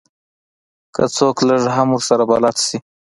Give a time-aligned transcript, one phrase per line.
[0.95, 2.77] که څوک لږ هم ورسره بلد شي.